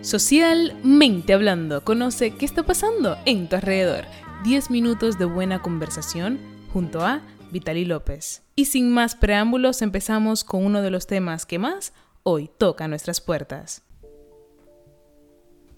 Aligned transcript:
Socialmente 0.00 1.34
hablando, 1.34 1.84
conoce 1.84 2.30
qué 2.30 2.44
está 2.44 2.62
pasando 2.62 3.16
en 3.26 3.48
tu 3.48 3.56
alrededor. 3.56 4.04
10 4.44 4.70
minutos 4.70 5.18
de 5.18 5.24
buena 5.24 5.60
conversación 5.60 6.38
junto 6.72 7.04
a 7.04 7.22
Vitali 7.50 7.84
López. 7.84 8.42
Y 8.54 8.66
sin 8.66 8.92
más 8.92 9.16
preámbulos, 9.16 9.82
empezamos 9.82 10.44
con 10.44 10.64
uno 10.64 10.82
de 10.82 10.90
los 10.90 11.08
temas 11.08 11.46
que 11.46 11.58
más 11.58 11.92
hoy 12.22 12.48
toca 12.58 12.86
nuestras 12.86 13.20
puertas. 13.20 13.82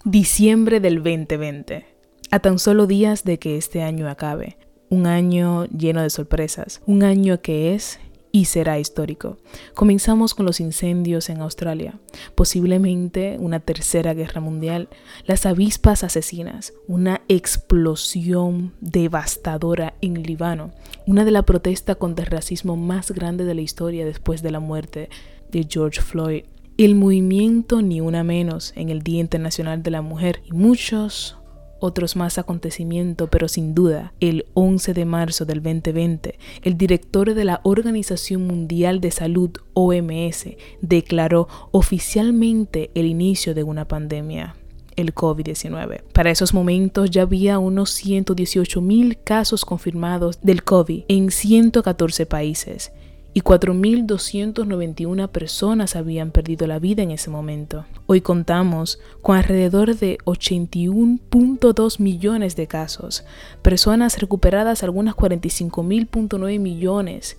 Diciembre 0.05 0.79
del 0.79 0.97
2020. 0.97 1.85
A 2.29 2.39
tan 2.39 2.59
solo 2.59 2.85
días 2.85 3.23
de 3.23 3.39
que 3.39 3.57
este 3.57 3.81
año 3.81 4.07
acabe. 4.07 4.57
Un 4.89 5.07
año 5.07 5.65
lleno 5.65 6.03
de 6.03 6.09
sorpresas. 6.11 6.81
Un 6.85 7.03
año 7.03 7.41
que 7.41 7.73
es 7.73 7.99
y 8.31 8.45
será 8.45 8.79
histórico. 8.79 9.37
Comenzamos 9.73 10.33
con 10.33 10.45
los 10.45 10.59
incendios 10.59 11.29
en 11.29 11.41
Australia, 11.41 11.99
posiblemente 12.35 13.37
una 13.39 13.59
tercera 13.59 14.13
guerra 14.13 14.41
mundial, 14.41 14.89
las 15.25 15.45
avispas 15.45 16.03
asesinas, 16.03 16.73
una 16.87 17.21
explosión 17.27 18.73
devastadora 18.79 19.95
en 20.01 20.23
Líbano, 20.23 20.71
una 21.05 21.25
de 21.25 21.31
las 21.31 21.43
protestas 21.43 21.97
contra 21.97 22.25
el 22.25 22.31
racismo 22.31 22.77
más 22.77 23.11
grande 23.11 23.45
de 23.45 23.55
la 23.55 23.61
historia 23.61 24.05
después 24.05 24.41
de 24.41 24.51
la 24.51 24.59
muerte 24.59 25.09
de 25.51 25.67
George 25.69 26.01
Floyd, 26.01 26.45
el 26.77 26.95
movimiento 26.95 27.81
Ni 27.81 28.01
Una 28.01 28.23
Menos 28.23 28.73
en 28.75 28.89
el 28.89 29.01
Día 29.01 29.19
Internacional 29.19 29.83
de 29.83 29.91
la 29.91 30.01
Mujer 30.01 30.41
y 30.45 30.53
muchos 30.53 31.37
otros 31.81 32.15
más 32.15 32.37
acontecimientos, 32.37 33.27
pero 33.29 33.49
sin 33.49 33.75
duda, 33.75 34.13
el 34.21 34.45
11 34.53 34.93
de 34.93 35.05
marzo 35.05 35.45
del 35.45 35.61
2020, 35.61 36.39
el 36.61 36.77
director 36.77 37.33
de 37.33 37.43
la 37.43 37.59
Organización 37.63 38.47
Mundial 38.47 39.01
de 39.01 39.11
Salud, 39.11 39.51
OMS, 39.73 40.45
declaró 40.81 41.47
oficialmente 41.71 42.91
el 42.95 43.07
inicio 43.07 43.53
de 43.53 43.63
una 43.63 43.87
pandemia 43.87 44.55
el 44.97 45.15
COVID-19. 45.15 46.03
Para 46.13 46.31
esos 46.31 46.53
momentos 46.53 47.09
ya 47.09 47.23
había 47.23 47.59
unos 47.59 47.91
118 47.91 48.81
mil 48.81 49.17
casos 49.23 49.65
confirmados 49.65 50.39
del 50.41 50.63
COVID 50.63 51.05
en 51.07 51.31
114 51.31 52.25
países 52.25 52.91
y 53.33 53.41
4.291 53.41 55.29
personas 55.29 55.95
habían 55.95 56.31
perdido 56.31 56.67
la 56.67 56.79
vida 56.79 57.01
en 57.01 57.11
ese 57.11 57.29
momento. 57.29 57.85
Hoy 58.07 58.21
contamos 58.21 58.99
con 59.21 59.37
alrededor 59.37 59.95
de 59.95 60.17
81.2 60.25 61.99
millones 61.99 62.55
de 62.55 62.67
casos, 62.67 63.23
personas 63.61 64.19
recuperadas 64.19 64.83
algunas 64.83 65.15
45.9 65.15 66.59
millones 66.59 67.37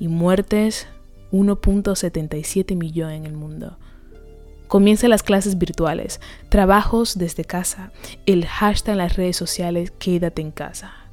y 0.00 0.08
muertes 0.08 0.86
1.77 1.32 2.76
millones 2.76 3.18
en 3.18 3.26
el 3.26 3.34
mundo. 3.34 3.78
Comienzan 4.68 5.10
las 5.10 5.22
clases 5.22 5.58
virtuales, 5.58 6.20
trabajos 6.48 7.18
desde 7.18 7.44
casa, 7.44 7.92
el 8.24 8.46
hashtag 8.46 8.92
en 8.92 8.98
las 8.98 9.16
redes 9.16 9.36
sociales 9.36 9.92
quédate 9.98 10.42
en 10.42 10.50
casa. 10.50 11.05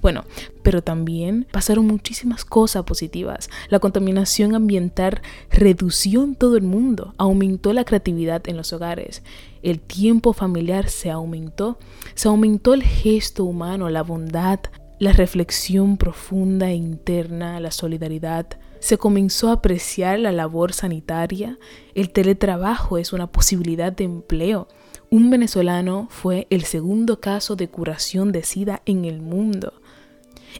Bueno, 0.00 0.24
pero 0.62 0.82
también 0.82 1.46
pasaron 1.50 1.86
muchísimas 1.86 2.44
cosas 2.44 2.84
positivas. 2.84 3.50
La 3.68 3.80
contaminación 3.80 4.54
ambiental 4.54 5.20
redució 5.50 6.22
en 6.22 6.34
todo 6.36 6.56
el 6.56 6.62
mundo, 6.62 7.14
aumentó 7.18 7.72
la 7.72 7.84
creatividad 7.84 8.48
en 8.48 8.56
los 8.56 8.72
hogares, 8.72 9.22
el 9.62 9.80
tiempo 9.80 10.32
familiar 10.32 10.88
se 10.88 11.10
aumentó, 11.10 11.78
se 12.14 12.28
aumentó 12.28 12.74
el 12.74 12.82
gesto 12.82 13.44
humano, 13.44 13.88
la 13.90 14.02
bondad, 14.02 14.60
la 14.98 15.12
reflexión 15.12 15.96
profunda 15.96 16.70
e 16.70 16.74
interna, 16.74 17.60
la 17.60 17.70
solidaridad. 17.70 18.46
Se 18.80 18.98
comenzó 18.98 19.48
a 19.48 19.54
apreciar 19.54 20.20
la 20.20 20.32
labor 20.32 20.72
sanitaria, 20.72 21.58
el 21.94 22.10
teletrabajo 22.10 22.98
es 22.98 23.12
una 23.12 23.26
posibilidad 23.26 23.92
de 23.92 24.04
empleo. 24.04 24.68
Un 25.10 25.30
venezolano 25.30 26.06
fue 26.10 26.46
el 26.50 26.64
segundo 26.64 27.20
caso 27.20 27.56
de 27.56 27.68
curación 27.68 28.30
de 28.30 28.42
SIDA 28.42 28.82
en 28.84 29.04
el 29.04 29.20
mundo. 29.20 29.72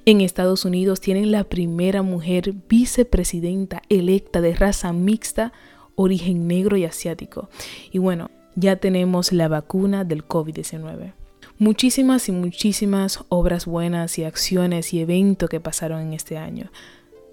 En 0.05 0.20
Estados 0.20 0.64
Unidos 0.64 1.00
tienen 1.00 1.33
la 1.33 1.44
primera 1.44 2.02
mujer 2.02 2.55
vicepresidenta 2.68 3.83
electa 3.89 4.40
de 4.40 4.55
raza 4.55 4.92
mixta, 4.92 5.52
origen 5.96 6.46
negro 6.46 6.77
y 6.77 6.85
asiático. 6.85 7.48
Y 7.92 7.98
bueno, 7.98 8.30
ya 8.55 8.77
tenemos 8.77 9.33
la 9.33 9.48
vacuna 9.48 10.05
del 10.05 10.27
COVID-19. 10.27 11.12
Muchísimas 11.58 12.29
y 12.29 12.33
muchísimas 12.33 13.24
obras 13.29 13.67
buenas 13.67 14.18
y 14.18 14.24
acciones 14.24 14.95
y 14.95 15.01
eventos 15.01 15.48
que 15.48 15.61
pasaron 15.61 16.01
en 16.01 16.12
este 16.12 16.39
año. 16.39 16.70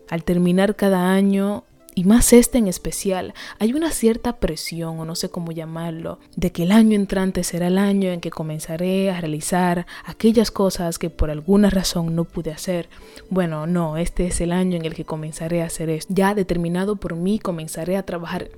Al 0.09 0.23
terminar 0.23 0.75
cada 0.75 1.13
año 1.13 1.63
y 1.95 2.03
más 2.03 2.33
este 2.33 2.57
en 2.57 2.67
especial, 2.67 3.33
hay 3.57 3.73
una 3.73 3.89
cierta 3.89 4.35
presión, 4.35 4.99
o 4.99 5.05
no 5.05 5.15
sé 5.15 5.29
cómo 5.29 5.53
llamarlo, 5.53 6.19
de 6.35 6.51
que 6.51 6.63
el 6.63 6.73
año 6.73 6.95
entrante 6.95 7.43
será 7.45 7.67
el 7.67 7.77
año 7.77 8.11
en 8.11 8.19
que 8.19 8.31
comenzaré 8.31 9.09
a 9.11 9.21
realizar 9.21 9.87
aquellas 10.03 10.51
cosas 10.51 10.99
que 10.99 11.09
por 11.09 11.31
alguna 11.31 11.69
razón 11.69 12.13
no 12.13 12.25
pude 12.25 12.51
hacer. 12.51 12.89
Bueno, 13.29 13.65
no, 13.65 13.95
este 13.95 14.27
es 14.27 14.41
el 14.41 14.51
año 14.51 14.75
en 14.75 14.85
el 14.85 14.93
que 14.93 15.05
comenzaré 15.05 15.61
a 15.61 15.67
hacer 15.67 15.89
esto. 15.89 16.13
Ya 16.13 16.35
determinado 16.35 16.97
por 16.97 17.15
mí, 17.15 17.39
comenzaré 17.39 17.95
a 17.95 18.03
trabajar. 18.03 18.49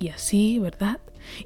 Y 0.00 0.08
así, 0.08 0.58
¿verdad? 0.58 0.98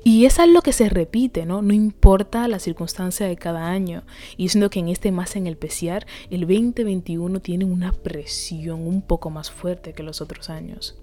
Y 0.03 0.25
es 0.25 0.39
algo 0.39 0.63
que 0.63 0.73
se 0.73 0.89
repite, 0.89 1.47
¿no? 1.47 1.63
No 1.63 1.75
importa 1.75 2.49
la 2.49 2.59
circunstancia 2.59 3.27
de 3.27 3.37
cada 3.37 3.69
año. 3.69 4.03
Y 4.37 4.49
siendo 4.49 4.71
que 4.71 4.81
en 4.81 4.89
este 4.89 5.13
más 5.13 5.37
en 5.37 5.47
el 5.47 5.57
PESIAR, 5.57 6.07
el 6.31 6.41
2021 6.41 7.41
tiene 7.41 7.65
una 7.65 7.93
presión 7.93 8.87
un 8.87 9.03
poco 9.03 9.31
más 9.31 9.51
fuerte 9.51 9.93
que 9.93 10.03
los 10.03 10.21
otros 10.21 10.51
años. 10.51 10.97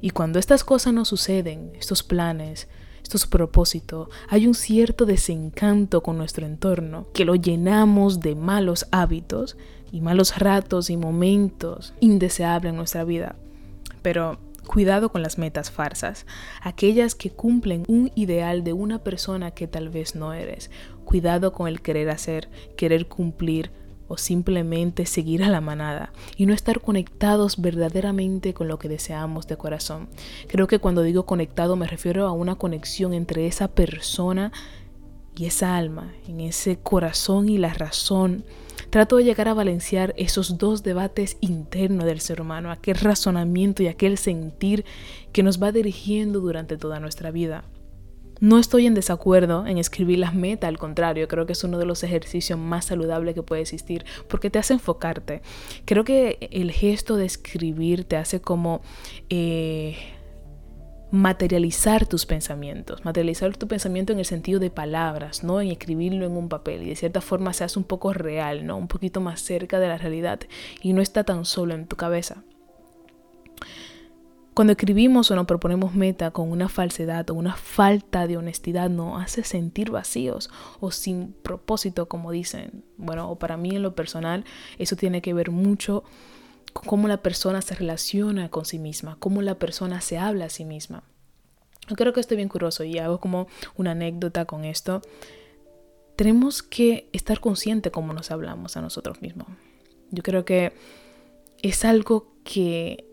Y 0.00 0.10
cuando 0.10 0.38
estas 0.38 0.64
cosas 0.64 0.92
no 0.92 1.04
suceden, 1.04 1.72
estos 1.78 2.02
planes, 2.02 2.68
estos 3.02 3.26
propósitos, 3.26 4.08
hay 4.28 4.46
un 4.46 4.54
cierto 4.54 5.06
desencanto 5.06 6.02
con 6.02 6.16
nuestro 6.16 6.46
entorno, 6.46 7.06
que 7.12 7.24
lo 7.24 7.34
llenamos 7.34 8.20
de 8.20 8.34
malos 8.34 8.86
hábitos 8.92 9.56
y 9.92 10.00
malos 10.00 10.38
ratos 10.38 10.90
y 10.90 10.96
momentos 10.96 11.94
indeseables 12.00 12.70
en 12.70 12.76
nuestra 12.76 13.04
vida. 13.04 13.36
Pero 14.02 14.38
Cuidado 14.66 15.10
con 15.10 15.22
las 15.22 15.38
metas 15.38 15.70
farsas, 15.70 16.26
aquellas 16.62 17.14
que 17.14 17.30
cumplen 17.30 17.84
un 17.88 18.12
ideal 18.14 18.62
de 18.64 18.72
una 18.72 19.02
persona 19.02 19.50
que 19.50 19.66
tal 19.66 19.88
vez 19.88 20.14
no 20.14 20.32
eres. 20.32 20.70
Cuidado 21.04 21.52
con 21.52 21.68
el 21.68 21.80
querer 21.80 22.10
hacer, 22.10 22.48
querer 22.76 23.08
cumplir 23.08 23.72
o 24.10 24.16
simplemente 24.16 25.06
seguir 25.06 25.44
a 25.44 25.48
la 25.48 25.60
manada 25.60 26.12
y 26.36 26.46
no 26.46 26.52
estar 26.52 26.80
conectados 26.80 27.60
verdaderamente 27.60 28.54
con 28.54 28.66
lo 28.66 28.76
que 28.76 28.88
deseamos 28.88 29.46
de 29.46 29.56
corazón. 29.56 30.08
Creo 30.48 30.66
que 30.66 30.80
cuando 30.80 31.02
digo 31.02 31.26
conectado 31.26 31.76
me 31.76 31.86
refiero 31.86 32.26
a 32.26 32.32
una 32.32 32.56
conexión 32.56 33.14
entre 33.14 33.46
esa 33.46 33.68
persona 33.68 34.50
y 35.36 35.46
esa 35.46 35.76
alma, 35.76 36.12
en 36.26 36.40
ese 36.40 36.80
corazón 36.80 37.48
y 37.48 37.56
la 37.58 37.72
razón 37.72 38.44
Trato 38.90 39.16
de 39.16 39.24
llegar 39.24 39.46
a 39.46 39.54
balancear 39.54 40.14
esos 40.16 40.58
dos 40.58 40.82
debates 40.82 41.36
internos 41.40 42.06
del 42.06 42.20
ser 42.20 42.40
humano, 42.40 42.72
aquel 42.72 42.96
razonamiento 42.96 43.84
y 43.84 43.86
aquel 43.86 44.18
sentir 44.18 44.84
que 45.32 45.44
nos 45.44 45.62
va 45.62 45.70
dirigiendo 45.70 46.40
durante 46.40 46.76
toda 46.76 46.98
nuestra 46.98 47.30
vida. 47.30 47.62
No 48.40 48.58
estoy 48.58 48.86
en 48.86 48.94
desacuerdo 48.94 49.66
en 49.66 49.78
escribir 49.78 50.18
las 50.18 50.34
metas, 50.34 50.66
al 50.66 50.78
contrario, 50.78 51.28
creo 51.28 51.46
que 51.46 51.52
es 51.52 51.62
uno 51.62 51.78
de 51.78 51.84
los 51.84 52.02
ejercicios 52.02 52.58
más 52.58 52.86
saludables 52.86 53.34
que 53.34 53.42
puede 53.42 53.62
existir 53.62 54.04
porque 54.28 54.50
te 54.50 54.58
hace 54.58 54.72
enfocarte. 54.72 55.42
Creo 55.84 56.04
que 56.04 56.48
el 56.50 56.72
gesto 56.72 57.16
de 57.16 57.26
escribir 57.26 58.04
te 58.04 58.16
hace 58.16 58.40
como 58.40 58.80
eh, 59.28 59.98
materializar 61.10 62.06
tus 62.06 62.24
pensamientos, 62.26 63.04
materializar 63.04 63.56
tu 63.56 63.66
pensamiento 63.66 64.12
en 64.12 64.20
el 64.20 64.24
sentido 64.24 64.60
de 64.60 64.70
palabras, 64.70 65.42
no 65.42 65.60
en 65.60 65.68
escribirlo 65.68 66.26
en 66.26 66.36
un 66.36 66.48
papel 66.48 66.82
y 66.82 66.90
de 66.90 66.96
cierta 66.96 67.20
forma 67.20 67.52
se 67.52 67.64
hace 67.64 67.78
un 67.78 67.84
poco 67.84 68.12
real, 68.12 68.66
¿no? 68.66 68.76
Un 68.76 68.88
poquito 68.88 69.20
más 69.20 69.40
cerca 69.40 69.80
de 69.80 69.88
la 69.88 69.98
realidad 69.98 70.40
y 70.82 70.92
no 70.92 71.02
está 71.02 71.24
tan 71.24 71.44
solo 71.44 71.74
en 71.74 71.86
tu 71.86 71.96
cabeza. 71.96 72.44
Cuando 74.54 74.72
escribimos 74.72 75.30
o 75.30 75.36
nos 75.36 75.46
proponemos 75.46 75.94
meta 75.94 76.32
con 76.32 76.50
una 76.50 76.68
falsedad 76.68 77.30
o 77.30 77.34
una 77.34 77.56
falta 77.56 78.26
de 78.26 78.36
honestidad 78.36 78.90
nos 78.90 79.22
hace 79.22 79.42
sentir 79.42 79.90
vacíos 79.90 80.50
o 80.80 80.90
sin 80.90 81.32
propósito, 81.32 82.08
como 82.08 82.30
dicen. 82.30 82.84
Bueno, 82.98 83.36
para 83.36 83.56
mí 83.56 83.70
en 83.70 83.82
lo 83.82 83.94
personal, 83.94 84.44
eso 84.78 84.96
tiene 84.96 85.22
que 85.22 85.32
ver 85.34 85.50
mucho 85.50 86.04
cómo 86.72 87.08
la 87.08 87.22
persona 87.22 87.62
se 87.62 87.74
relaciona 87.74 88.50
con 88.50 88.64
sí 88.64 88.78
misma, 88.78 89.16
cómo 89.18 89.42
la 89.42 89.56
persona 89.56 90.00
se 90.00 90.18
habla 90.18 90.46
a 90.46 90.50
sí 90.50 90.64
misma. 90.64 91.02
Yo 91.88 91.96
creo 91.96 92.12
que 92.12 92.20
estoy 92.20 92.36
bien 92.36 92.48
curioso 92.48 92.84
y 92.84 92.98
hago 92.98 93.18
como 93.18 93.48
una 93.76 93.92
anécdota 93.92 94.44
con 94.44 94.64
esto. 94.64 95.02
Tenemos 96.16 96.62
que 96.62 97.08
estar 97.12 97.40
conscientes 97.40 97.92
cómo 97.92 98.12
nos 98.12 98.30
hablamos 98.30 98.76
a 98.76 98.80
nosotros 98.80 99.22
mismos. 99.22 99.48
Yo 100.10 100.22
creo 100.22 100.44
que 100.44 100.72
es 101.62 101.84
algo 101.84 102.32
que 102.44 103.06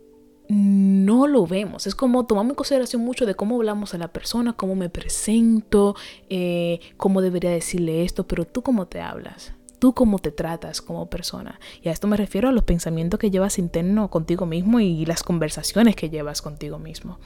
no 0.49 1.27
lo 1.27 1.47
vemos. 1.47 1.87
Es 1.87 1.95
como 1.95 2.25
tomamos 2.25 2.51
en 2.51 2.55
consideración 2.55 3.01
mucho 3.01 3.25
de 3.25 3.35
cómo 3.35 3.55
hablamos 3.55 3.93
a 3.93 3.97
la 3.97 4.09
persona, 4.09 4.53
cómo 4.53 4.75
me 4.75 4.89
presento, 4.89 5.95
eh, 6.29 6.79
cómo 6.97 7.21
debería 7.21 7.51
decirle 7.51 8.03
esto, 8.03 8.27
pero 8.27 8.45
tú 8.45 8.61
cómo 8.61 8.87
te 8.87 9.01
hablas 9.01 9.53
tú 9.79 9.93
cómo 9.93 10.19
te 10.19 10.31
tratas 10.31 10.81
como 10.81 11.09
persona. 11.09 11.59
Y 11.81 11.89
a 11.89 11.91
esto 11.91 12.07
me 12.07 12.17
refiero 12.17 12.49
a 12.49 12.51
los 12.51 12.63
pensamientos 12.63 13.19
que 13.19 13.31
llevas 13.31 13.59
interno 13.59 14.09
contigo 14.09 14.45
mismo 14.45 14.79
y 14.79 15.05
las 15.05 15.23
conversaciones 15.23 15.95
que 15.95 16.09
llevas 16.09 16.41
contigo 16.41 16.79
mismo. 16.79 17.19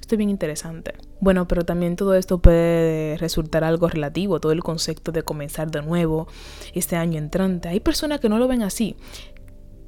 Esto 0.00 0.16
es 0.16 0.18
bien 0.18 0.30
interesante. 0.30 0.94
Bueno, 1.20 1.48
pero 1.48 1.64
también 1.64 1.96
todo 1.96 2.14
esto 2.14 2.38
puede 2.38 3.16
resultar 3.16 3.64
algo 3.64 3.88
relativo, 3.88 4.38
todo 4.38 4.52
el 4.52 4.62
concepto 4.62 5.12
de 5.12 5.22
comenzar 5.22 5.70
de 5.70 5.80
nuevo 5.82 6.28
este 6.74 6.96
año 6.96 7.18
entrante. 7.18 7.68
Hay 7.68 7.80
personas 7.80 8.20
que 8.20 8.28
no 8.28 8.38
lo 8.38 8.46
ven 8.46 8.62
así. 8.62 8.96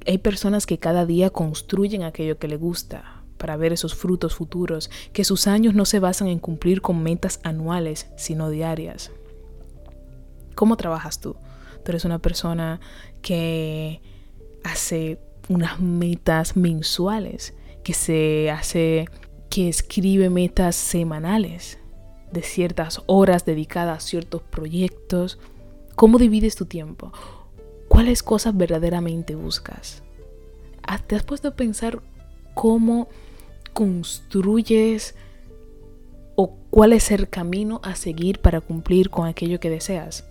Hay 0.07 0.17
personas 0.17 0.65
que 0.65 0.79
cada 0.79 1.05
día 1.05 1.29
construyen 1.29 2.03
aquello 2.03 2.39
que 2.39 2.47
le 2.47 2.57
gusta 2.57 3.23
para 3.37 3.57
ver 3.57 3.73
esos 3.73 3.93
frutos 3.93 4.33
futuros, 4.33 4.89
que 5.13 5.23
sus 5.23 5.45
años 5.45 5.75
no 5.75 5.85
se 5.85 5.99
basan 5.99 6.29
en 6.29 6.39
cumplir 6.39 6.81
con 6.81 7.03
metas 7.03 7.39
anuales, 7.43 8.07
sino 8.17 8.49
diarias. 8.49 9.11
¿Cómo 10.55 10.77
trabajas 10.77 11.19
tú? 11.19 11.35
Tú 11.87 11.91
eres 11.91 12.03
una 12.03 12.19
persona 12.19 12.81
que 13.21 14.01
hace 14.65 15.21
unas 15.47 15.79
metas 15.79 16.57
mensuales, 16.57 17.53
que 17.81 17.93
se 17.93 18.51
hace, 18.51 19.07
que 19.49 19.69
escribe 19.69 20.29
metas 20.29 20.75
semanales 20.75 21.79
de 22.33 22.41
ciertas 22.41 23.03
horas 23.05 23.45
dedicadas 23.45 24.03
a 24.03 24.05
ciertos 24.05 24.41
proyectos. 24.41 25.39
¿Cómo 25.95 26.17
divides 26.17 26.57
tu 26.57 26.65
tiempo? 26.65 27.13
¿Cuáles 27.87 28.21
cosas 28.21 28.57
verdaderamente 28.57 29.35
buscas? 29.35 30.03
¿Te 31.07 31.15
has 31.15 31.23
puesto 31.23 31.47
a 31.47 31.55
pensar 31.55 32.01
cómo 32.53 33.07
construyes 33.71 35.15
o 36.35 36.53
cuál 36.69 36.91
es 36.91 37.11
el 37.11 37.29
camino 37.29 37.79
a 37.81 37.95
seguir 37.95 38.39
para 38.39 38.59
cumplir 38.59 39.09
con 39.09 39.25
aquello 39.25 39.61
que 39.61 39.69
deseas? 39.69 40.25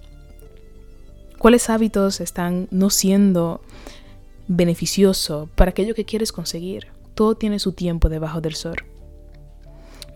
¿Cuáles 1.38 1.68
hábitos 1.68 2.20
están 2.20 2.66
no 2.70 2.90
siendo 2.90 3.60
beneficioso 4.48 5.48
para 5.54 5.70
aquello 5.70 5.94
que 5.94 6.04
quieres 6.04 6.32
conseguir? 6.32 6.88
Todo 7.14 7.34
tiene 7.34 7.58
su 7.58 7.72
tiempo 7.72 8.08
debajo 8.08 8.40
del 8.40 8.54
sol. 8.54 8.76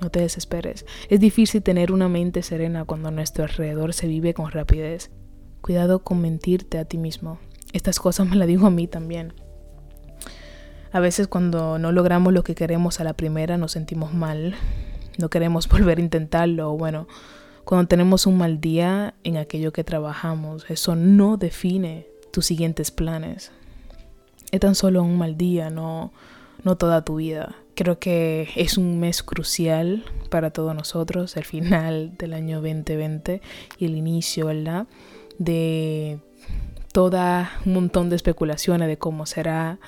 No 0.01 0.11
te 0.11 0.21
desesperes. 0.21 0.87
Es 1.11 1.21
difícil 1.21 1.63
tener 1.63 1.93
una 1.93 2.09
mente 2.09 2.43
serena 2.43 2.87
cuando 2.87 3.09
a 3.09 3.13
nuestro 3.13 3.45
alrededor 3.45 3.93
se 3.93 4.07
vive 4.07 4.33
con 4.33 4.51
rapidez. 4.51 5.11
Cuidado 5.61 5.99
con 5.99 6.23
mentirte 6.23 6.79
a 6.79 6.87
ti 6.87 6.97
mismo. 6.97 7.39
Estas 7.75 8.01
cosas 8.01 8.27
me 8.27 8.37
las 8.37 8.49
digo 8.49 8.67
a 8.67 8.71
mí 8.71 8.87
también. 8.87 9.35
A 10.91 11.01
veces 11.01 11.29
cuando 11.29 11.79
no 11.79 11.93
logramos 11.93 12.33
lo 12.33 12.43
que 12.43 12.55
queremos 12.55 12.99
a 12.99 13.05
la 13.05 13.13
primera 13.13 13.59
nos 13.59 13.73
sentimos 13.73 14.15
mal. 14.15 14.55
No 15.19 15.29
queremos 15.29 15.69
volver 15.69 15.99
a 15.99 16.03
intentarlo. 16.03 16.73
Bueno, 16.79 17.07
cuando 17.71 17.87
tenemos 17.87 18.27
un 18.27 18.37
mal 18.37 18.61
día 18.61 19.15
en 19.23 19.37
aquello 19.37 19.73
que 19.73 19.85
trabajamos, 19.85 20.69
eso 20.69 20.97
no 20.97 21.37
define 21.37 22.05
tus 22.33 22.47
siguientes 22.47 22.91
planes. 22.91 23.53
Es 24.51 24.59
tan 24.59 24.75
solo 24.75 25.05
un 25.05 25.17
mal 25.17 25.37
día, 25.37 25.71
no, 25.71 26.13
no 26.65 26.77
toda 26.77 27.05
tu 27.05 27.19
vida. 27.19 27.55
Creo 27.77 28.01
que 28.01 28.49
es 28.57 28.77
un 28.77 28.99
mes 28.99 29.23
crucial 29.23 30.03
para 30.31 30.51
todos 30.51 30.75
nosotros, 30.75 31.37
el 31.37 31.45
final 31.45 32.17
del 32.19 32.33
año 32.33 32.57
2020 32.57 33.41
y 33.79 33.85
el 33.85 33.97
inicio, 33.97 34.47
¿verdad? 34.47 34.89
De 35.39 36.19
toda 36.93 37.53
un 37.65 37.75
montón 37.75 38.11
de 38.11 38.17
especulaciones 38.17 38.89
de 38.89 38.99
cómo 38.99 39.27
será, 39.27 39.79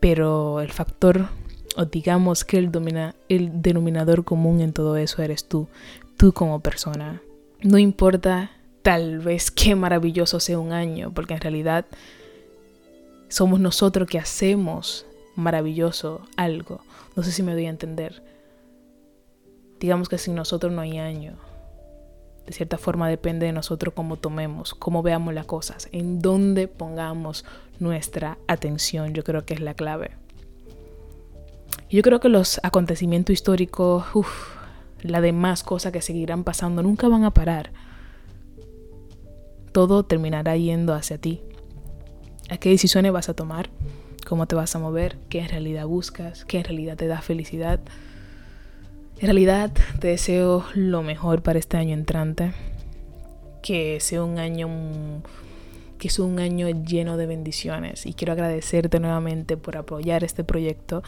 pero 0.00 0.60
el 0.60 0.72
factor 0.72 1.28
o 1.76 1.84
digamos 1.84 2.44
que 2.44 2.58
el, 2.58 2.72
domina, 2.72 3.14
el 3.28 3.62
denominador 3.62 4.24
común 4.24 4.60
en 4.60 4.72
todo 4.72 4.96
eso 4.96 5.22
eres 5.22 5.48
tú 5.48 5.68
como 6.32 6.60
persona. 6.60 7.20
No 7.62 7.78
importa 7.78 8.50
tal 8.82 9.18
vez 9.18 9.50
qué 9.50 9.74
maravilloso 9.74 10.40
sea 10.40 10.58
un 10.58 10.72
año, 10.72 11.12
porque 11.12 11.34
en 11.34 11.40
realidad 11.40 11.86
somos 13.28 13.60
nosotros 13.60 14.08
que 14.08 14.18
hacemos 14.18 15.06
maravilloso 15.36 16.22
algo. 16.36 16.80
No 17.16 17.22
sé 17.22 17.32
si 17.32 17.42
me 17.42 17.54
doy 17.54 17.66
a 17.66 17.70
entender. 17.70 18.22
Digamos 19.80 20.08
que 20.08 20.18
sin 20.18 20.34
nosotros 20.34 20.72
no 20.72 20.82
hay 20.82 20.98
año. 20.98 21.34
De 22.46 22.52
cierta 22.52 22.76
forma 22.76 23.08
depende 23.08 23.46
de 23.46 23.52
nosotros 23.52 23.94
cómo 23.94 24.18
tomemos, 24.18 24.74
cómo 24.74 25.02
veamos 25.02 25.32
las 25.32 25.46
cosas, 25.46 25.88
en 25.92 26.20
dónde 26.20 26.68
pongamos 26.68 27.44
nuestra 27.80 28.36
atención. 28.46 29.14
Yo 29.14 29.24
creo 29.24 29.46
que 29.46 29.54
es 29.54 29.60
la 29.60 29.74
clave. 29.74 30.10
Yo 31.88 32.02
creo 32.02 32.20
que 32.20 32.28
los 32.28 32.60
acontecimientos 32.62 33.32
históricos, 33.32 34.04
uff, 34.14 34.56
las 35.04 35.22
demás 35.22 35.62
cosas 35.62 35.92
que 35.92 36.00
seguirán 36.00 36.44
pasando 36.44 36.82
nunca 36.82 37.08
van 37.08 37.24
a 37.24 37.30
parar. 37.30 37.70
Todo 39.70 40.04
terminará 40.04 40.56
yendo 40.56 40.94
hacia 40.94 41.18
ti. 41.18 41.42
¿A 42.48 42.56
qué 42.56 42.70
decisiones 42.70 43.12
vas 43.12 43.28
a 43.28 43.34
tomar? 43.34 43.68
¿Cómo 44.26 44.46
te 44.46 44.54
vas 44.54 44.74
a 44.74 44.78
mover? 44.78 45.18
¿Qué 45.28 45.40
en 45.40 45.48
realidad 45.48 45.86
buscas? 45.86 46.44
¿Qué 46.46 46.58
en 46.58 46.64
realidad 46.64 46.96
te 46.96 47.06
da 47.06 47.20
felicidad? 47.20 47.80
En 49.18 49.26
realidad 49.26 49.72
te 50.00 50.08
deseo 50.08 50.64
lo 50.74 51.02
mejor 51.02 51.42
para 51.42 51.58
este 51.58 51.76
año 51.76 51.92
entrante. 51.92 52.52
Que 53.62 53.98
sea 54.00 54.24
un 54.24 54.38
año 54.38 54.68
que 55.98 56.10
sea 56.10 56.24
un 56.24 56.38
año 56.38 56.68
lleno 56.68 57.16
de 57.16 57.26
bendiciones 57.26 58.04
y 58.04 58.14
quiero 58.14 58.32
agradecerte 58.32 59.00
nuevamente 59.00 59.56
por 59.56 59.76
apoyar 59.76 60.24
este 60.24 60.44
proyecto 60.44 61.02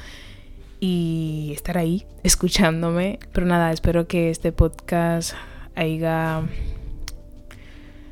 y 0.81 1.53
estar 1.55 1.79
ahí 1.79 2.07
escuchándome. 2.23 3.19
Pero 3.33 3.47
nada, 3.47 3.73
espero 3.73 4.07
que 4.07 4.31
este 4.31 4.53
podcast 4.53 5.35
haya 5.75 6.43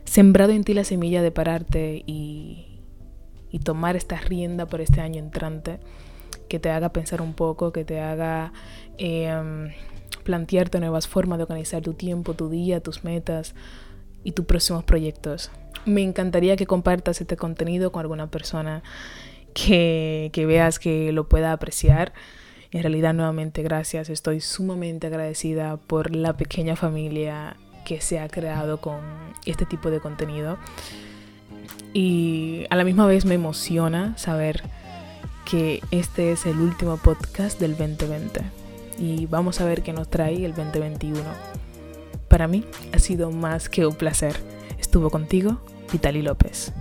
sembrado 0.05 0.52
en 0.52 0.64
ti 0.64 0.75
la 0.75 0.84
semilla 0.84 1.22
de 1.22 1.31
pararte 1.31 2.02
y, 2.06 2.81
y 3.50 3.58
tomar 3.61 3.96
esta 3.96 4.16
rienda 4.16 4.66
por 4.66 4.81
este 4.81 5.00
año 5.00 5.19
entrante, 5.19 5.78
que 6.49 6.58
te 6.58 6.70
haga 6.70 6.90
pensar 6.90 7.22
un 7.22 7.34
poco, 7.34 7.72
que 7.72 7.84
te 7.84 8.00
haga 8.00 8.52
em, 8.99 9.70
plantearte 10.25 10.81
nuevas 10.81 11.06
formas 11.06 11.38
de 11.38 11.44
organizar 11.44 11.82
tu 11.82 11.94
tiempo, 11.94 12.34
tu 12.34 12.49
día, 12.49 12.81
tus 12.81 13.05
metas 13.05 13.55
y 14.25 14.32
tus 14.32 14.44
próximos 14.44 14.84
proyectos. 14.84 15.50
Me 15.87 16.02
encantaría 16.02 16.56
que 16.56 16.67
compartas 16.67 17.20
este 17.20 17.37
contenido 17.37 17.93
con 17.93 18.00
alguna 18.00 18.28
persona 18.28 18.82
que, 19.52 20.31
que 20.32 20.46
veas 20.46 20.78
que 20.78 21.12
lo 21.12 21.28
pueda 21.28 21.52
apreciar. 21.52 22.12
En 22.75 22.82
realidad, 22.82 23.15
nuevamente, 23.15 23.62
gracias. 23.62 24.11
Estoy 24.11 24.41
sumamente 24.41 25.06
agradecida 25.06 25.76
por 25.76 26.12
la 26.12 26.37
pequeña 26.37 26.75
familia 26.75 27.56
que 27.85 28.00
se 28.00 28.19
ha 28.19 28.26
creado 28.26 28.81
con 28.81 28.99
este 29.47 29.65
tipo 29.65 29.93
de 29.93 30.00
contenido. 30.00 30.59
Y 31.93 32.67
a 32.71 32.75
la 32.76 32.82
misma 32.82 33.06
vez 33.06 33.26
me 33.26 33.37
emociona 33.37 34.19
saber 34.19 34.65
que 35.49 35.82
este 35.93 36.32
es 36.32 36.47
el 36.47 36.59
último 36.59 36.97
podcast 36.97 37.61
del 37.61 37.76
2020. 37.76 38.41
Y 38.99 39.27
vamos 39.27 39.61
a 39.61 39.67
ver 39.67 39.85
qué 39.85 39.93
nos 39.93 40.11
trae 40.11 40.44
el 40.44 40.53
2021. 40.56 41.20
Para 42.27 42.49
mí 42.49 42.65
ha 42.93 42.99
sido 42.99 43.31
más 43.31 43.69
que 43.69 43.87
un 43.87 43.94
placer. 43.94 44.34
Estuvo 44.81 45.10
contigo, 45.10 45.60
Vitali 45.93 46.22
López. 46.22 46.72